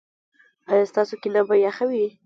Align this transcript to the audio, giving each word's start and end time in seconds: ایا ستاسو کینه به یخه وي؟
ایا 0.71 0.85
ستاسو 0.91 1.13
کینه 1.21 1.41
به 1.47 1.55
یخه 1.65 1.85
وي؟ 1.89 2.05